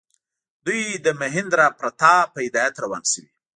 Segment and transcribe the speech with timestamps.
[0.65, 3.31] دوی د مهیندراپراتاپ په هدایت روان شوي.